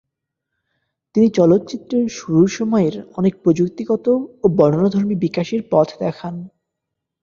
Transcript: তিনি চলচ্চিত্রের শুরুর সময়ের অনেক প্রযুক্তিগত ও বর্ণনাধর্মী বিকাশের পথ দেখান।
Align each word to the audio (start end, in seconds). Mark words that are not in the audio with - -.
তিনি 1.15 1.27
চলচ্চিত্রের 1.29 2.05
শুরুর 2.09 2.49
সময়ের 2.49 2.95
অনেক 3.17 3.33
প্রযুক্তিগত 3.43 4.05
ও 4.43 4.55
বর্ণনাধর্মী 4.57 5.15
বিকাশের 5.15 5.61
পথ 5.71 5.87
দেখান। 5.99 6.35